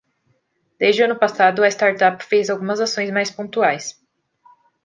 Desde 0.81 1.01
o 1.03 1.05
ano 1.07 1.17
passado 1.23 1.59
a 1.61 1.71
startup 1.75 2.17
fez 2.31 2.45
algumas 2.49 2.79
ações 2.87 3.11
mais 3.17 3.29
pontuais 3.37 3.83